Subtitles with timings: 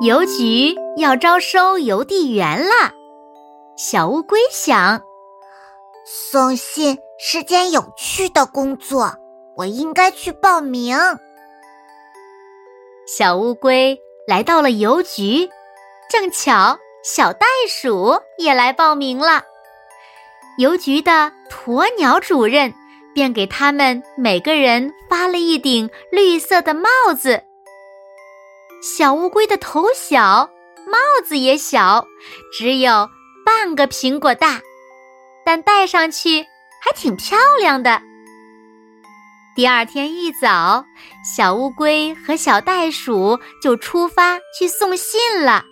[0.00, 2.90] 邮局要招收邮递员啦！
[3.76, 5.02] 小乌龟想，
[6.06, 9.14] 送信是件有趣的工作，
[9.56, 10.96] 我应该去报名。
[13.06, 15.50] 小乌龟来到了邮局，
[16.08, 19.42] 正巧小袋鼠也来报名了。
[20.56, 22.72] 邮局的鸵鸟主任
[23.14, 26.88] 便给他们每个人发了一顶绿色的帽
[27.18, 27.42] 子。
[28.80, 30.48] 小乌龟的头小，
[30.86, 32.06] 帽子也小，
[32.50, 33.10] 只有
[33.44, 34.58] 半个苹果大，
[35.44, 36.42] 但戴上去
[36.82, 38.00] 还挺漂亮的。
[39.54, 40.82] 第二天一早，
[41.22, 45.62] 小乌龟和小袋鼠就出发去送信了。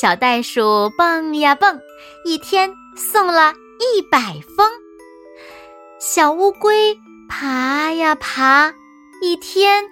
[0.00, 1.80] 小袋鼠蹦呀蹦，
[2.24, 4.18] 一天送了一百
[4.56, 4.68] 封；
[5.98, 6.96] 小乌龟
[7.28, 8.72] 爬呀爬，
[9.20, 9.90] 一天。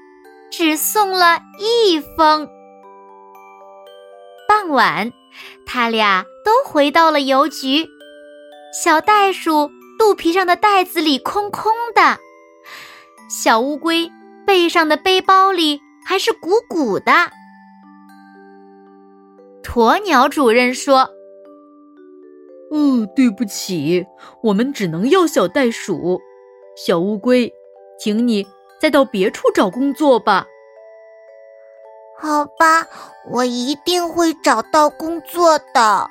[0.50, 2.48] 只送了一封。
[4.48, 5.12] 傍晚，
[5.64, 7.88] 他俩都回到了邮局。
[8.72, 12.18] 小袋鼠肚皮上的袋子里空空的，
[13.28, 14.10] 小乌龟
[14.46, 17.12] 背上的背包里还是鼓鼓的。
[19.62, 21.10] 鸵鸟主任说
[22.70, 24.04] ：“哦，对不起，
[24.42, 26.20] 我们只能要小袋鼠。
[26.76, 27.52] 小乌龟，
[27.98, 28.46] 请你。”
[28.80, 30.46] 再到别处找工作吧。
[32.18, 32.86] 好吧，
[33.30, 36.08] 我一定会找到工作的。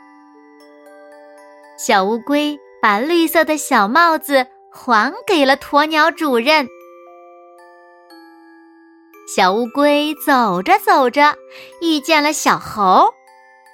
[1.78, 6.68] 小乌龟把绿色的小帽子还给了鸵鸟主任。
[9.36, 11.36] 小乌龟走着走着，
[11.82, 13.14] 遇见了小猴。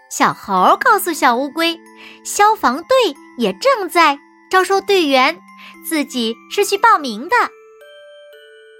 [0.09, 1.79] 小猴告诉小乌龟，
[2.23, 2.97] 消防队
[3.37, 4.19] 也正在
[4.51, 5.39] 招收队员，
[5.87, 7.35] 自己是去报名的。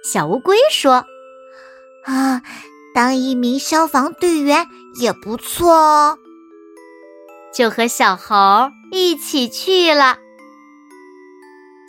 [0.06, 1.04] 小乌龟说
[2.06, 2.44] ：“啊，
[2.94, 4.68] 当一名消防队员
[5.00, 6.20] 也不错哦。”
[7.52, 10.20] 就和小猴一起去了。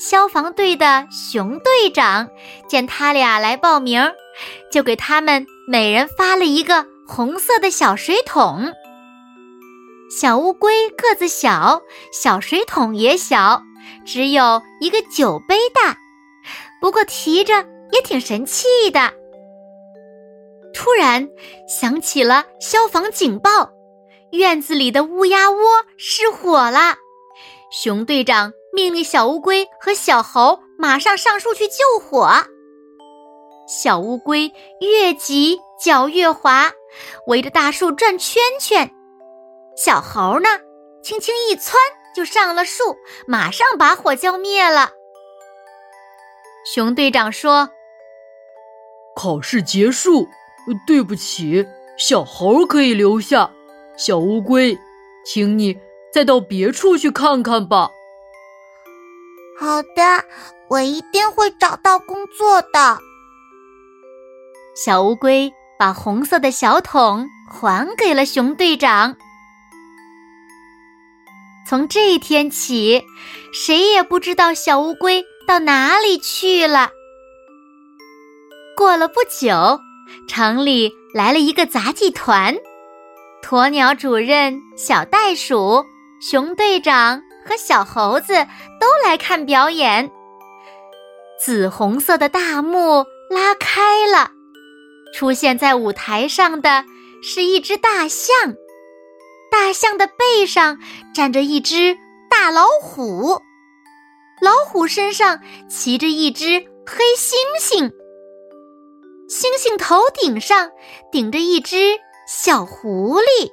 [0.00, 2.30] 消防队的熊队长
[2.66, 4.10] 见他俩来报名，
[4.72, 8.72] 就给他们每人发了一个红色的小水桶。
[10.10, 11.82] 小乌龟个子小，
[12.14, 13.62] 小水桶也小，
[14.06, 15.98] 只有一个酒杯大，
[16.80, 17.75] 不过提着。
[17.92, 19.12] 也挺神气的。
[20.74, 21.26] 突然
[21.66, 23.70] 响起了消防警报，
[24.32, 25.58] 院子里的乌鸦窝
[25.96, 26.96] 失火了。
[27.70, 32.30] 熊队长命令小乌龟和小猴马上上树去救火。
[33.66, 36.70] 小乌龟越急脚越滑，
[37.26, 38.90] 围着大树转圈圈。
[39.76, 40.48] 小猴呢，
[41.02, 41.76] 轻轻一窜
[42.14, 44.90] 就上了树，马上把火浇灭了。
[46.66, 47.70] 熊队长说。
[49.16, 50.28] 考试结束，
[50.86, 51.66] 对不起，
[51.98, 53.50] 小猴可以留下。
[53.96, 54.78] 小乌龟，
[55.24, 55.74] 请你
[56.12, 57.88] 再到别处去看看吧。
[59.58, 60.24] 好的，
[60.68, 62.98] 我一定会找到工作的。
[64.76, 69.16] 小乌龟把红色的小桶还给了熊队长。
[71.66, 73.02] 从这一天起，
[73.54, 76.90] 谁也不知道小乌龟到哪里去了。
[78.76, 79.80] 过了不久，
[80.28, 82.54] 城里来了一个杂技团，
[83.42, 85.82] 鸵鸟主任、小袋鼠、
[86.20, 88.34] 熊队长和小猴子
[88.78, 90.12] 都来看表演。
[91.42, 94.30] 紫红色的大幕拉开了，
[95.14, 96.84] 出现在舞台上的
[97.22, 98.36] 是一只大象，
[99.50, 100.78] 大象的背上
[101.14, 101.96] 站着一只
[102.28, 103.40] 大老虎，
[104.42, 107.90] 老虎身上骑着一只黑猩猩。
[109.28, 110.70] 星星头顶上
[111.10, 113.50] 顶着一只小狐狸，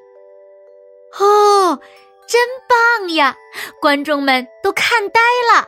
[1.19, 1.79] 哦，
[2.27, 3.35] 真棒呀！
[3.81, 5.19] 观众们都看呆
[5.51, 5.67] 了。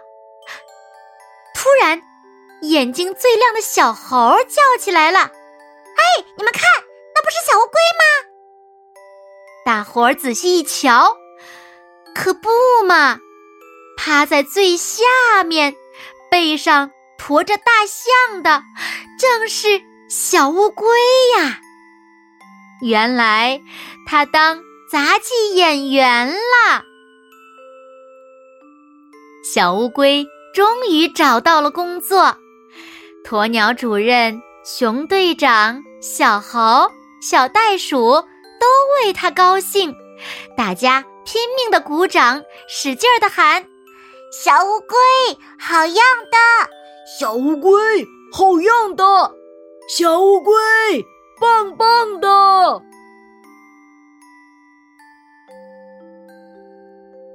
[1.55, 2.03] 突然，
[2.61, 5.19] 眼睛最亮的小猴叫起来了
[5.97, 6.61] ：“哎，你们看，
[7.15, 8.29] 那不是小乌龟吗？”
[9.65, 11.17] 大伙儿仔细一瞧，
[12.13, 12.49] 可不
[12.85, 13.19] 嘛，
[13.97, 15.03] 趴在最下
[15.43, 15.75] 面，
[16.29, 18.61] 背上驮着大象的，
[19.19, 19.81] 正是。
[20.07, 20.87] 小乌龟
[21.35, 21.59] 呀！
[22.83, 23.59] 原来
[24.05, 24.61] 他当
[24.91, 26.83] 杂技演员了！
[29.43, 32.37] 小乌龟终于找到了工作，
[33.25, 38.11] 鸵鸟主任、熊队长、小猴、小袋鼠
[38.59, 38.67] 都
[39.01, 39.95] 为他高兴，
[40.55, 43.65] 大家拼命的鼓掌，使劲儿的喊
[44.31, 44.97] ：“小乌龟，
[45.59, 45.95] 好样
[46.31, 46.69] 的！
[47.19, 47.71] 小乌龟，
[48.31, 49.35] 好样的！
[49.87, 50.51] 小乌龟，
[51.39, 52.27] 棒棒的！”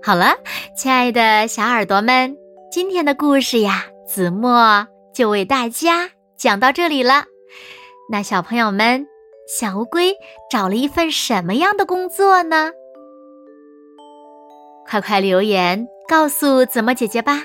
[0.03, 0.35] 好了，
[0.77, 2.37] 亲爱的小耳朵们，
[2.73, 7.25] 今天的故事呀，子墨就为大家讲到这里了。
[8.11, 9.07] 那小朋友们，
[9.47, 10.17] 小乌龟
[10.51, 12.73] 找了一份什么样的工作呢？
[14.89, 17.45] 快快留言告诉子墨姐姐吧。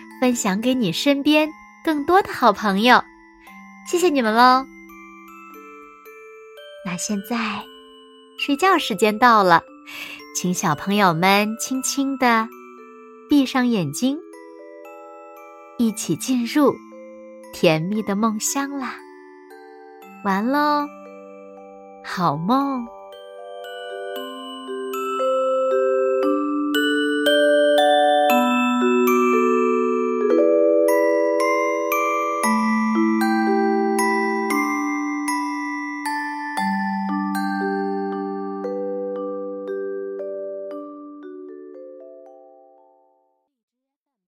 [0.21, 1.49] 分享给你身边
[1.83, 3.03] 更多的好朋友。
[3.87, 4.63] 谢谢你们喽！
[6.85, 7.35] 那现在
[8.37, 9.63] 睡觉时间到了。
[10.35, 12.47] 请小朋友们轻轻的
[13.27, 14.15] 闭上眼睛，
[15.79, 16.71] 一起进入
[17.51, 18.93] 甜蜜的梦乡啦！
[20.23, 20.85] 完喽，
[22.05, 22.85] 好梦。